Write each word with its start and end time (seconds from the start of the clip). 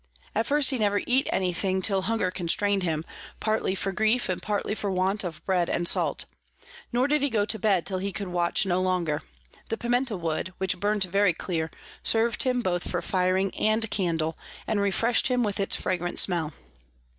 At 0.33 0.47
first 0.47 0.71
he 0.71 0.79
never 0.79 0.99
eat 1.05 1.29
any 1.31 1.53
thing 1.53 1.79
till 1.79 2.01
Hunger 2.01 2.31
constrain'd 2.31 2.81
him, 2.81 3.05
partly 3.39 3.75
for 3.75 3.91
grief 3.91 4.29
and 4.29 4.41
partly 4.41 4.73
for 4.73 4.89
want 4.89 5.23
of 5.23 5.45
Bread 5.45 5.69
and 5.69 5.87
Salt; 5.87 6.25
nor 6.91 7.07
did 7.07 7.21
he 7.21 7.29
go 7.29 7.45
to 7.45 7.59
bed 7.59 7.85
till 7.85 7.99
he 7.99 8.11
could 8.11 8.29
watch 8.29 8.65
no 8.65 8.81
longer: 8.81 9.21
the 9.69 9.77
Piemento 9.77 10.17
Wood, 10.19 10.53
which 10.57 10.79
burnt 10.79 11.03
very 11.03 11.33
clear, 11.33 11.69
serv'd 12.01 12.41
him 12.41 12.61
both 12.61 12.89
for 12.89 13.03
Firing 13.03 13.53
and 13.53 13.91
Candle, 13.91 14.35
and 14.65 14.81
refresh'd 14.81 15.27
him 15.27 15.43
with 15.43 15.59
its 15.59 15.75
fragrant 15.75 16.17
Smell. 16.17 16.51